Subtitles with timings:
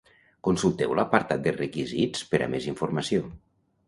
[0.45, 3.29] Consulteu l'apartat de requisits per a més informació.